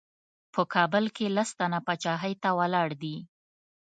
په 0.53 0.61
کابل 0.73 1.05
کې 1.15 1.25
لس 1.35 1.49
تنه 1.59 1.79
پاچاهۍ 1.85 2.33
ته 2.43 2.49
ولاړ 2.59 2.89
دي. 3.01 3.15